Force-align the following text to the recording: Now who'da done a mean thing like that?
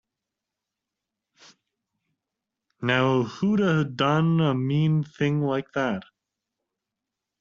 Now 2.81 3.21
who'da 3.21 3.83
done 3.83 4.39
a 4.41 4.55
mean 4.55 5.03
thing 5.03 5.43
like 5.43 5.73
that? 5.73 6.01